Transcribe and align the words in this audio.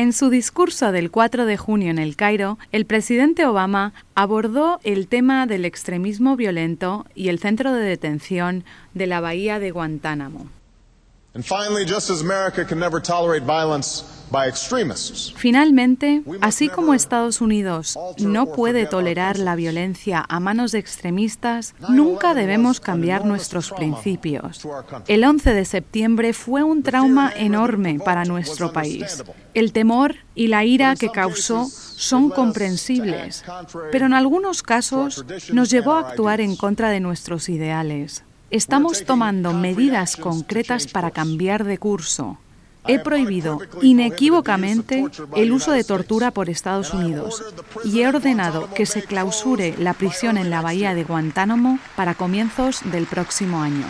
En 0.00 0.14
su 0.14 0.30
discurso 0.30 0.92
del 0.92 1.10
4 1.10 1.44
de 1.44 1.58
junio 1.58 1.90
en 1.90 1.98
el 1.98 2.16
Cairo, 2.16 2.58
el 2.72 2.86
presidente 2.86 3.44
Obama 3.44 3.92
abordó 4.14 4.80
el 4.82 5.08
tema 5.08 5.46
del 5.46 5.66
extremismo 5.66 6.36
violento 6.36 7.04
y 7.14 7.28
el 7.28 7.38
centro 7.38 7.74
de 7.74 7.82
detención 7.82 8.64
de 8.94 9.06
la 9.06 9.20
bahía 9.20 9.58
de 9.58 9.72
Guantánamo. 9.72 10.46
Finalmente, 15.36 16.22
así 16.40 16.68
como 16.68 16.94
Estados 16.94 17.40
Unidos 17.40 17.98
no 18.18 18.46
puede 18.52 18.86
tolerar 18.86 19.38
la 19.38 19.56
violencia 19.56 20.24
a 20.28 20.40
manos 20.40 20.72
de 20.72 20.78
extremistas, 20.78 21.74
nunca 21.88 22.34
debemos 22.34 22.80
cambiar 22.80 23.24
nuestros 23.24 23.70
principios. 23.72 24.66
El 25.08 25.24
11 25.24 25.52
de 25.52 25.64
septiembre 25.64 26.32
fue 26.32 26.62
un 26.62 26.82
trauma 26.82 27.32
enorme 27.34 27.98
para 28.04 28.24
nuestro 28.24 28.72
país. 28.72 29.24
El 29.54 29.72
temor 29.72 30.16
y 30.34 30.46
la 30.46 30.64
ira 30.64 30.94
que 30.94 31.10
causó 31.10 31.66
son 31.66 32.30
comprensibles, 32.30 33.44
pero 33.90 34.06
en 34.06 34.14
algunos 34.14 34.62
casos 34.62 35.24
nos 35.52 35.70
llevó 35.70 35.92
a 35.92 36.10
actuar 36.10 36.40
en 36.40 36.56
contra 36.56 36.90
de 36.90 37.00
nuestros 37.00 37.48
ideales. 37.48 38.24
Estamos 38.50 39.04
tomando 39.04 39.52
medidas 39.52 40.16
concretas 40.16 40.86
para 40.86 41.10
cambiar 41.10 41.64
de 41.64 41.78
curso. 41.78 42.38
He 42.86 42.98
prohibido 42.98 43.60
inequívocamente 43.82 45.04
el 45.36 45.52
uso 45.52 45.72
de 45.72 45.84
tortura 45.84 46.30
por 46.30 46.48
Estados 46.48 46.92
Unidos 46.92 47.42
y 47.84 48.00
he 48.00 48.08
ordenado 48.08 48.68
que 48.74 48.86
se 48.86 49.02
clausure 49.02 49.74
la 49.78 49.94
prisión 49.94 50.38
en 50.38 50.50
la 50.50 50.60
bahía 50.60 50.94
de 50.94 51.04
Guantánamo 51.04 51.78
para 51.96 52.14
comienzos 52.14 52.80
del 52.90 53.06
próximo 53.06 53.60
año. 53.60 53.86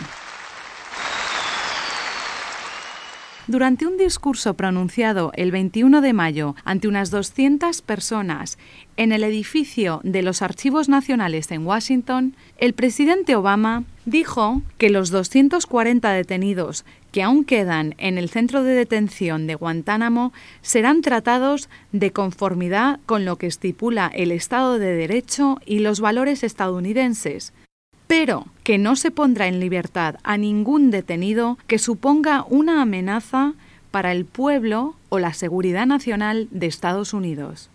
Durante 3.51 3.85
un 3.85 3.97
discurso 3.97 4.53
pronunciado 4.53 5.33
el 5.35 5.51
21 5.51 5.99
de 5.99 6.13
mayo 6.13 6.55
ante 6.63 6.87
unas 6.87 7.11
200 7.11 7.81
personas 7.81 8.57
en 8.95 9.11
el 9.11 9.25
edificio 9.25 9.99
de 10.05 10.21
los 10.21 10.41
Archivos 10.41 10.87
Nacionales 10.87 11.51
en 11.51 11.67
Washington, 11.67 12.33
el 12.57 12.71
presidente 12.71 13.35
Obama 13.35 13.83
dijo 14.05 14.61
que 14.77 14.89
los 14.89 15.09
240 15.09 16.13
detenidos 16.13 16.85
que 17.11 17.23
aún 17.23 17.43
quedan 17.43 17.93
en 17.97 18.17
el 18.17 18.29
centro 18.29 18.63
de 18.63 18.73
detención 18.73 19.47
de 19.47 19.55
Guantánamo 19.55 20.31
serán 20.61 21.01
tratados 21.01 21.67
de 21.91 22.13
conformidad 22.13 23.01
con 23.05 23.25
lo 23.25 23.35
que 23.35 23.47
estipula 23.47 24.09
el 24.15 24.31
Estado 24.31 24.79
de 24.79 24.95
Derecho 24.95 25.57
y 25.65 25.79
los 25.79 25.99
valores 25.99 26.45
estadounidenses, 26.45 27.51
pero 28.11 28.45
que 28.65 28.77
no 28.77 28.97
se 28.97 29.09
pondrá 29.09 29.47
en 29.47 29.61
libertad 29.61 30.17
a 30.23 30.35
ningún 30.35 30.91
detenido 30.91 31.57
que 31.65 31.79
suponga 31.79 32.43
una 32.49 32.81
amenaza 32.81 33.53
para 33.89 34.11
el 34.11 34.25
pueblo 34.25 34.97
o 35.07 35.17
la 35.17 35.31
seguridad 35.31 35.85
nacional 35.85 36.49
de 36.51 36.67
Estados 36.67 37.13
Unidos. 37.13 37.69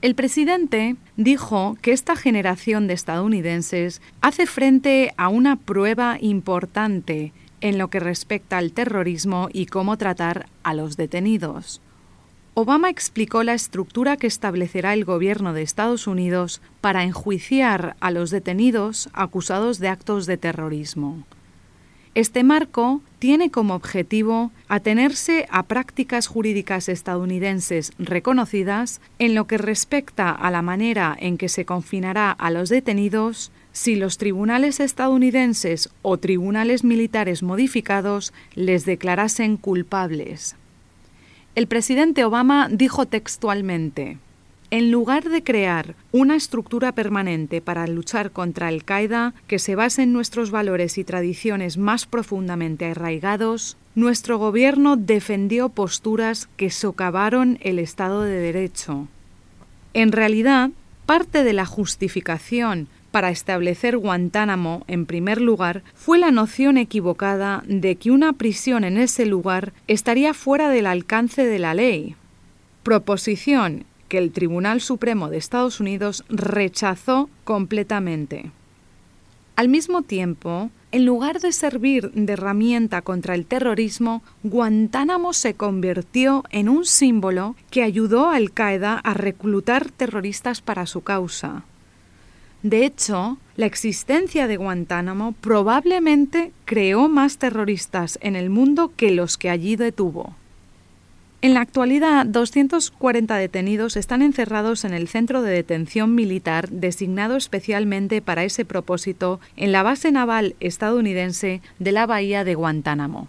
El 0.00 0.14
presidente 0.14 0.96
dijo 1.18 1.76
que 1.82 1.92
esta 1.92 2.16
generación 2.16 2.86
de 2.86 2.94
estadounidenses 2.94 4.00
hace 4.22 4.46
frente 4.46 5.12
a 5.18 5.28
una 5.28 5.56
prueba 5.56 6.16
importante 6.18 7.34
en 7.60 7.76
lo 7.76 7.88
que 7.88 8.00
respecta 8.00 8.56
al 8.56 8.72
terrorismo 8.72 9.50
y 9.52 9.66
cómo 9.66 9.98
tratar 9.98 10.46
a 10.62 10.72
los 10.72 10.96
detenidos. 10.96 11.82
Obama 12.54 12.90
explicó 12.90 13.44
la 13.44 13.54
estructura 13.54 14.16
que 14.16 14.26
establecerá 14.26 14.92
el 14.92 15.04
gobierno 15.04 15.52
de 15.52 15.62
Estados 15.62 16.08
Unidos 16.08 16.60
para 16.80 17.04
enjuiciar 17.04 17.96
a 18.00 18.10
los 18.10 18.30
detenidos 18.30 19.08
acusados 19.12 19.78
de 19.78 19.88
actos 19.88 20.26
de 20.26 20.36
terrorismo. 20.36 21.24
Este 22.16 22.42
marco 22.42 23.02
tiene 23.20 23.52
como 23.52 23.76
objetivo 23.76 24.50
atenerse 24.66 25.46
a 25.48 25.62
prácticas 25.62 26.26
jurídicas 26.26 26.88
estadounidenses 26.88 27.92
reconocidas 28.00 29.00
en 29.20 29.36
lo 29.36 29.46
que 29.46 29.56
respecta 29.56 30.32
a 30.32 30.50
la 30.50 30.60
manera 30.60 31.16
en 31.20 31.38
que 31.38 31.48
se 31.48 31.64
confinará 31.64 32.32
a 32.32 32.50
los 32.50 32.68
detenidos 32.68 33.52
si 33.70 33.94
los 33.94 34.18
tribunales 34.18 34.80
estadounidenses 34.80 35.88
o 36.02 36.18
tribunales 36.18 36.82
militares 36.82 37.44
modificados 37.44 38.32
les 38.56 38.84
declarasen 38.86 39.56
culpables. 39.56 40.56
El 41.56 41.66
presidente 41.66 42.24
Obama 42.24 42.68
dijo 42.70 43.06
textualmente, 43.06 44.18
en 44.70 44.92
lugar 44.92 45.24
de 45.28 45.42
crear 45.42 45.96
una 46.12 46.36
estructura 46.36 46.92
permanente 46.92 47.60
para 47.60 47.88
luchar 47.88 48.30
contra 48.30 48.68
Al-Qaeda 48.68 49.34
que 49.48 49.58
se 49.58 49.74
base 49.74 50.02
en 50.02 50.12
nuestros 50.12 50.52
valores 50.52 50.96
y 50.96 51.02
tradiciones 51.02 51.76
más 51.76 52.06
profundamente 52.06 52.84
arraigados, 52.84 53.76
nuestro 53.96 54.38
gobierno 54.38 54.96
defendió 54.96 55.70
posturas 55.70 56.48
que 56.56 56.70
socavaron 56.70 57.58
el 57.62 57.80
Estado 57.80 58.22
de 58.22 58.38
Derecho. 58.38 59.08
En 59.92 60.12
realidad, 60.12 60.70
parte 61.04 61.42
de 61.42 61.52
la 61.52 61.66
justificación 61.66 62.86
para 63.10 63.30
establecer 63.30 63.96
Guantánamo, 63.96 64.84
en 64.86 65.06
primer 65.06 65.40
lugar, 65.40 65.82
fue 65.94 66.18
la 66.18 66.30
noción 66.30 66.76
equivocada 66.76 67.62
de 67.66 67.96
que 67.96 68.10
una 68.10 68.32
prisión 68.32 68.84
en 68.84 68.98
ese 68.98 69.26
lugar 69.26 69.72
estaría 69.88 70.34
fuera 70.34 70.68
del 70.68 70.86
alcance 70.86 71.44
de 71.44 71.58
la 71.58 71.74
ley. 71.74 72.16
Proposición 72.82 73.84
que 74.08 74.18
el 74.18 74.32
Tribunal 74.32 74.80
Supremo 74.80 75.28
de 75.30 75.38
Estados 75.38 75.80
Unidos 75.80 76.24
rechazó 76.28 77.30
completamente. 77.44 78.50
Al 79.56 79.68
mismo 79.68 80.02
tiempo, 80.02 80.70
en 80.92 81.04
lugar 81.04 81.40
de 81.40 81.52
servir 81.52 82.10
de 82.12 82.32
herramienta 82.32 83.02
contra 83.02 83.34
el 83.34 83.46
terrorismo, 83.46 84.22
Guantánamo 84.42 85.32
se 85.32 85.54
convirtió 85.54 86.44
en 86.50 86.68
un 86.68 86.84
símbolo 86.84 87.54
que 87.70 87.82
ayudó 87.82 88.30
a 88.30 88.36
Al 88.36 88.52
Qaeda 88.52 88.98
a 88.98 89.14
reclutar 89.14 89.90
terroristas 89.90 90.60
para 90.62 90.86
su 90.86 91.02
causa. 91.02 91.64
De 92.62 92.84
hecho, 92.84 93.38
la 93.56 93.66
existencia 93.66 94.46
de 94.46 94.56
Guantánamo 94.56 95.32
probablemente 95.40 96.52
creó 96.66 97.08
más 97.08 97.38
terroristas 97.38 98.18
en 98.22 98.36
el 98.36 98.50
mundo 98.50 98.92
que 98.96 99.10
los 99.10 99.38
que 99.38 99.48
allí 99.48 99.76
detuvo. 99.76 100.34
En 101.42 101.54
la 101.54 101.62
actualidad, 101.62 102.26
240 102.26 103.34
detenidos 103.36 103.96
están 103.96 104.20
encerrados 104.20 104.84
en 104.84 104.92
el 104.92 105.08
centro 105.08 105.40
de 105.40 105.52
detención 105.52 106.14
militar 106.14 106.68
designado 106.68 107.36
especialmente 107.36 108.20
para 108.20 108.44
ese 108.44 108.66
propósito 108.66 109.40
en 109.56 109.72
la 109.72 109.82
base 109.82 110.12
naval 110.12 110.54
estadounidense 110.60 111.62
de 111.78 111.92
la 111.92 112.04
bahía 112.04 112.44
de 112.44 112.56
Guantánamo. 112.56 113.28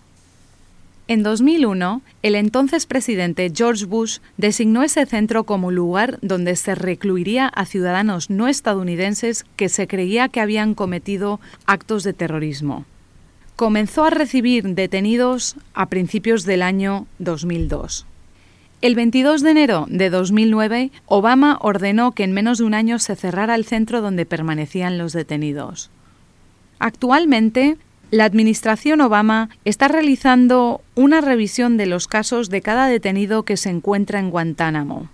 En 1.11 1.23
2001, 1.23 2.01
el 2.21 2.35
entonces 2.35 2.85
presidente 2.85 3.51
George 3.53 3.83
Bush 3.83 4.19
designó 4.37 4.81
ese 4.81 5.05
centro 5.05 5.43
como 5.43 5.69
lugar 5.69 6.17
donde 6.21 6.55
se 6.55 6.73
recluiría 6.73 7.47
a 7.47 7.65
ciudadanos 7.65 8.29
no 8.29 8.47
estadounidenses 8.47 9.43
que 9.57 9.67
se 9.67 9.89
creía 9.89 10.29
que 10.29 10.39
habían 10.39 10.73
cometido 10.73 11.41
actos 11.65 12.05
de 12.05 12.13
terrorismo. 12.13 12.85
Comenzó 13.57 14.05
a 14.05 14.09
recibir 14.09 14.63
detenidos 14.73 15.57
a 15.73 15.87
principios 15.87 16.45
del 16.45 16.61
año 16.61 17.07
2002. 17.19 18.05
El 18.79 18.95
22 18.95 19.41
de 19.41 19.51
enero 19.51 19.87
de 19.89 20.09
2009, 20.09 20.91
Obama 21.07 21.57
ordenó 21.59 22.13
que 22.13 22.23
en 22.23 22.31
menos 22.31 22.59
de 22.59 22.63
un 22.63 22.73
año 22.73 22.99
se 22.99 23.17
cerrara 23.17 23.55
el 23.55 23.65
centro 23.65 23.99
donde 23.99 24.25
permanecían 24.25 24.97
los 24.97 25.11
detenidos. 25.11 25.89
Actualmente, 26.79 27.77
la 28.11 28.25
Administración 28.25 28.99
Obama 28.99 29.49
está 29.63 29.87
realizando 29.87 30.81
una 30.95 31.21
revisión 31.21 31.77
de 31.77 31.85
los 31.85 32.07
casos 32.07 32.49
de 32.49 32.61
cada 32.61 32.87
detenido 32.87 33.43
que 33.43 33.55
se 33.55 33.69
encuentra 33.69 34.19
en 34.19 34.29
Guantánamo. 34.29 35.09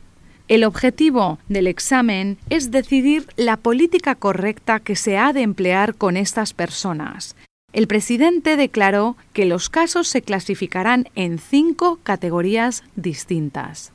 El 0.48 0.64
objetivo 0.64 1.38
del 1.48 1.68
examen 1.68 2.38
es 2.50 2.72
decidir 2.72 3.28
la 3.36 3.58
política 3.58 4.16
correcta 4.16 4.80
que 4.80 4.96
se 4.96 5.18
ha 5.18 5.32
de 5.32 5.42
emplear 5.42 5.94
con 5.94 6.18
estas 6.18 6.54
personas. 6.54 7.36
El 7.72 7.88
presidente 7.88 8.58
declaró 8.58 9.16
que 9.34 9.46
los 9.46 9.70
casos 9.70 10.08
se 10.08 10.24
clasificarán 10.24 11.10
en 11.16 11.38
cinco 11.38 12.00
categorías 12.02 12.84
distintas. 12.96 13.92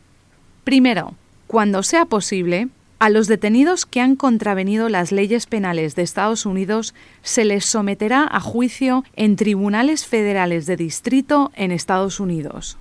Primero, 0.63 1.15
cuando 1.49 1.83
sea 1.83 2.05
posible, 2.05 2.69
a 3.03 3.11
los 3.11 3.27
detenidos 3.27 3.85
que 3.85 4.01
han 4.01 4.15
contravenido 4.15 4.89
las 4.89 5.11
leyes 5.11 5.47
penales 5.47 5.97
de 5.97 6.03
Estados 6.03 6.47
Unidos 6.47 6.95
se 7.23 7.45
les 7.45 7.65
someterá 7.65 8.29
a 8.31 8.39
juicio 8.39 9.03
en 9.17 9.35
tribunales 9.35 10.07
federales 10.07 10.67
de 10.67 10.77
distrito 10.77 11.51
en 11.57 11.73
Estados 11.73 12.21
Unidos. 12.21 12.79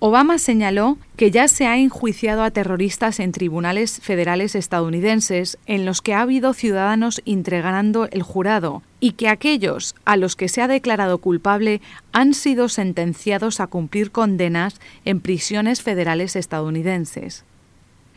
Obama 0.00 0.36
señaló 0.36 0.98
que 1.16 1.30
ya 1.30 1.48
se 1.48 1.66
ha 1.66 1.78
enjuiciado 1.78 2.42
a 2.42 2.50
terroristas 2.50 3.20
en 3.20 3.32
tribunales 3.32 4.00
federales 4.02 4.54
estadounidenses 4.54 5.56
en 5.64 5.86
los 5.86 6.02
que 6.02 6.12
ha 6.12 6.20
habido 6.20 6.52
ciudadanos 6.52 7.22
entregando 7.24 8.06
el 8.10 8.22
jurado 8.22 8.82
y 9.00 9.12
que 9.12 9.30
aquellos 9.30 9.94
a 10.04 10.18
los 10.18 10.36
que 10.36 10.50
se 10.50 10.60
ha 10.60 10.68
declarado 10.68 11.16
culpable 11.16 11.80
han 12.12 12.34
sido 12.34 12.68
sentenciados 12.68 13.60
a 13.60 13.66
cumplir 13.66 14.10
condenas 14.10 14.78
en 15.06 15.20
prisiones 15.20 15.80
federales 15.80 16.36
estadounidenses. 16.36 17.46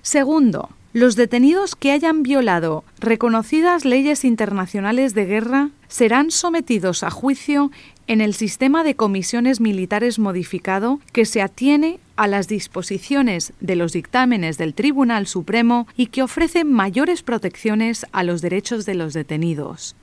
Segundo, 0.01 0.72
Los 0.94 1.16
detenidos 1.16 1.78
que 1.78 1.94
hayan 1.94 2.22
violado 2.22 2.84
reconocidas 3.00 3.86
leyes 3.86 4.26
internacionales 4.26 5.14
de 5.14 5.26
guerra 5.26 5.70
serán 5.88 6.32
sometidos 6.32 7.04
a 7.04 7.10
juicio 7.10 7.72
en 8.08 8.20
el 8.20 8.34
sistema 8.34 8.84
de 8.84 8.96
comisiones 8.96 9.62
militares 9.62 10.20
modificado 10.20 11.00
que 11.14 11.26
se 11.26 11.42
atiene 11.42 12.02
a 12.18 12.28
las 12.28 12.50
disposiciones 12.50 13.54
de 13.62 13.78
los 13.78 13.94
dictámenes 13.94 14.58
del 14.58 14.74
Tribunal 14.74 15.28
Supremo 15.28 15.88
y 15.96 16.08
que 16.08 16.24
ofrece 16.24 16.66
mayores 16.66 17.24
protecciones 17.24 18.06
a 18.12 18.24
los 18.24 18.42
derechos 18.42 18.86
de 18.86 18.96
los 18.96 19.14
detenidos. 19.14 19.96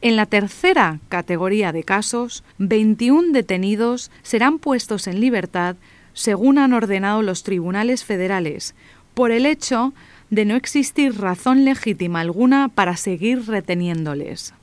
En 0.00 0.16
la 0.16 0.24
tercera 0.24 0.98
categoría 1.10 1.72
de 1.72 1.84
casos, 1.84 2.42
21 2.56 3.32
detenidos 3.32 4.10
serán 4.22 4.58
puestos 4.58 5.06
en 5.08 5.20
libertad 5.20 5.76
según 6.14 6.58
han 6.58 6.72
ordenado 6.72 7.22
los 7.22 7.42
tribunales 7.42 8.04
federales, 8.04 8.74
por 9.20 9.32
el 9.32 9.44
hecho 9.44 9.92
de 10.30 10.46
no 10.46 10.56
existir 10.56 11.20
razón 11.20 11.66
legítima 11.66 12.20
alguna 12.20 12.68
para 12.68 12.96
seguir 12.96 13.44
reteniéndoles. 13.46 14.54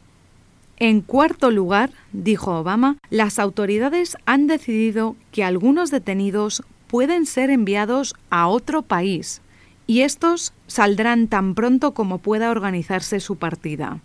En 0.78 1.02
cuarto 1.02 1.52
lugar, 1.52 1.92
dijo 2.12 2.58
Obama, 2.58 2.98
las 3.12 3.38
autoridades 3.38 4.18
han 4.26 4.48
decidido 4.48 5.16
que 5.32 5.44
algunos 5.44 5.92
detenidos 5.92 6.64
pueden 6.88 7.28
ser 7.28 7.52
enviados 7.52 8.16
a 8.32 8.48
otro 8.48 8.82
país 8.82 9.44
y 9.86 10.02
estos 10.02 10.54
saldrán 10.66 11.28
tan 11.28 11.54
pronto 11.54 11.94
como 11.94 12.18
pueda 12.18 12.50
organizarse 12.50 13.20
su 13.20 13.36
partida. 13.36 14.00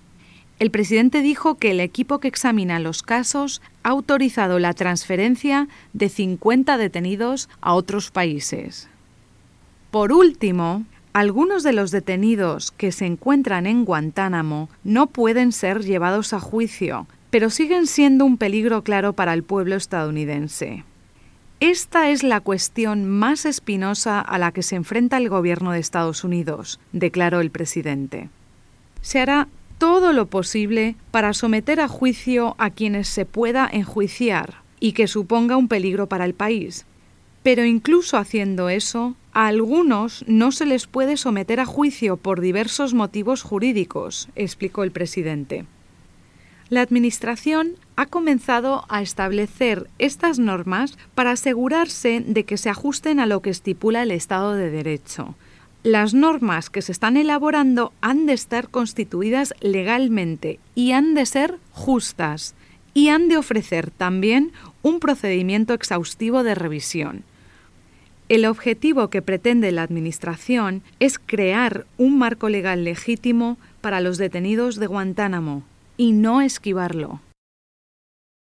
El 0.59 0.71
presidente 0.71 1.23
dijo 1.23 1.55
que 1.55 1.71
el 1.71 1.81
equipo 1.81 2.19
que 2.19 2.29
examina 2.29 2.79
los 2.79 3.03
casos 3.03 3.63
ha 3.85 3.89
autorizado 3.89 4.59
la 4.59 4.75
transferencia 4.75 5.69
de 5.95 6.11
50 6.11 6.77
detenidos 6.77 7.49
a 7.63 7.73
otros 7.73 8.11
países. 8.11 8.91
Por 9.93 10.11
último, 10.11 10.87
algunos 11.13 11.63
de 11.63 11.75
los 11.75 11.91
detenidos 11.91 12.71
que 12.71 12.93
se 12.93 13.05
encuentran 13.05 13.67
en 13.67 13.85
Guantánamo 13.85 14.71
no 14.85 15.07
pueden 15.09 15.53
ser 15.53 15.85
llevados 15.85 16.33
a 16.33 16.41
juicio, 16.41 17.07
pero 17.29 17.51
siguen 17.51 17.87
siendo 17.87 18.25
un 18.25 18.39
peligro 18.39 18.85
claro 18.85 19.13
para 19.13 19.35
el 19.35 19.43
pueblo 19.43 19.77
estadounidense. 19.77 20.85
Esta 21.61 22.09
es 22.09 22.23
la 22.23 22.41
cuestión 22.41 23.07
más 23.07 23.45
espinosa 23.45 24.19
a 24.19 24.39
la 24.39 24.51
que 24.53 24.63
se 24.63 24.77
enfrenta 24.77 25.19
el 25.19 25.29
gobierno 25.29 25.73
de 25.73 25.81
Estados 25.81 26.25
Unidos, 26.25 26.81
declaró 26.93 27.43
el 27.43 27.51
presidente. 27.51 28.31
Se 29.03 29.21
hará 29.21 29.47
todo 29.77 30.15
lo 30.15 30.25
posible 30.25 30.97
para 31.11 31.35
someter 31.35 31.81
a 31.81 31.89
juicio 31.89 32.55
a 32.57 32.71
quienes 32.71 33.09
se 33.09 33.27
pueda 33.27 33.69
enjuiciar 33.71 34.55
y 34.81 34.93
que 34.93 35.07
suponga 35.07 35.59
un 35.59 35.69
peligro 35.69 36.07
para 36.07 36.25
el 36.25 36.33
país. 36.33 36.87
Pero 37.43 37.67
incluso 37.67 38.17
haciendo 38.17 38.71
eso, 38.71 39.17
a 39.33 39.47
algunos 39.47 40.25
no 40.27 40.53
se 40.53 40.67
les 40.67 40.87
puede 40.87 41.17
someter 41.17 41.61
a 41.61 41.67
juicio 41.67 42.17
por 42.17 42.41
diversos 42.41 42.95
motivos 42.95 43.43
jurídicos, 43.43 44.29
explicó 44.37 44.85
el 44.85 44.93
presidente. 44.93 45.65
La 46.69 46.81
Administración 46.81 47.73
ha 47.97 48.07
comenzado 48.07 48.85
a 48.89 49.03
establecer 49.03 49.89
estas 49.99 50.39
normas 50.39 50.97
para 51.15 51.33
asegurarse 51.33 52.25
de 52.27 52.45
que 52.45 52.57
se 52.57 52.71
ajusten 52.71 53.21
a 53.21 53.27
lo 53.27 53.43
que 53.43 53.51
estipula 53.51 54.03
el 54.03 54.11
Estado 54.11 54.55
de 54.55 54.71
Derecho. 54.71 55.35
Las 55.83 56.15
normas 56.15 56.71
que 56.71 56.81
se 56.81 56.93
están 56.93 57.17
elaborando 57.17 57.93
han 58.01 58.25
de 58.27 58.35
estar 58.35 58.69
constituidas 58.69 59.53
legalmente 59.61 60.61
y 60.75 60.93
han 60.93 61.15
de 61.15 61.27
ser 61.27 61.59
justas 61.73 62.55
y 62.95 63.09
han 63.09 63.29
de 63.29 63.37
ofrecer 63.37 63.91
también 63.91 64.53
un 64.83 65.01
procedimiento 65.01 65.75
exhaustivo 65.75 66.43
de 66.43 66.55
revisión. 66.55 67.25
El 68.33 68.47
objetivo 68.47 69.11
que 69.11 69.21
pretende 69.21 69.73
la 69.73 69.83
Administración 69.83 70.81
es 71.01 71.19
crear 71.19 71.85
un 71.99 72.17
marco 72.17 72.49
legal 72.49 72.83
legítimo 72.83 73.59
para 73.83 74.01
los 74.01 74.17
detenidos 74.17 74.77
de 74.77 74.87
Guantánamo 74.87 75.65
y 75.99 76.13
no 76.13 76.41
esquivarlo. 76.41 77.21